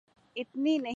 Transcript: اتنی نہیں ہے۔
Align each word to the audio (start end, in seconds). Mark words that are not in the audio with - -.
اتنی 0.35 0.77
نہیں 0.77 0.83
ہے۔ 0.83 0.89